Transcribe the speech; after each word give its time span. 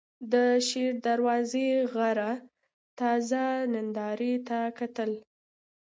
د 0.33 0.35
شېر 0.67 0.93
دروازې 1.07 1.67
غره 1.93 2.31
تازه 2.99 3.43
نندارې 3.73 4.33
ته 4.47 4.59
کتل. 4.79 5.11